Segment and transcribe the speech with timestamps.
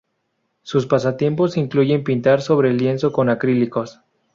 [0.63, 4.01] Sus pasatiempos incluyen pintar sobre lienzo con acrílicos.